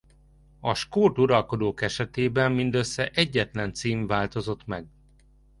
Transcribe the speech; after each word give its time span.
A 0.59 0.73
skót 0.73 1.17
uralkodók 1.17 1.81
esetében 1.81 2.51
mindössze 2.51 3.09
egyetlen 3.09 3.73
cím 3.73 4.07
változott 4.07 4.65
meg. 4.65 4.87